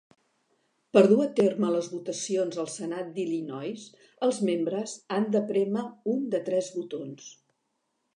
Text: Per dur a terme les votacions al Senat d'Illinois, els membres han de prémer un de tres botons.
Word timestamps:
Per 0.97 1.01
dur 1.09 1.17
a 1.25 1.25
terme 1.39 1.67
les 1.73 1.89
votacions 1.91 2.57
al 2.63 2.69
Senat 2.75 3.11
d'Illinois, 3.17 3.83
els 4.29 4.39
membres 4.47 4.95
han 5.19 5.29
de 5.37 5.43
prémer 5.53 5.85
un 6.15 6.25
de 6.33 6.41
tres 6.49 6.71
botons. 6.79 7.29